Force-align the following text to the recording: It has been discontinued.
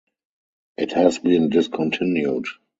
It 0.77 0.93
has 0.93 1.19
been 1.19 1.49
discontinued. 1.49 2.47